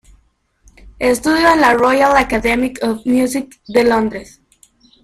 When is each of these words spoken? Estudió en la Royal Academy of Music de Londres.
Estudió 0.97 1.53
en 1.53 1.61
la 1.61 1.75
Royal 1.75 2.17
Academy 2.17 2.73
of 2.81 3.05
Music 3.05 3.61
de 3.67 3.83
Londres. 3.83 4.41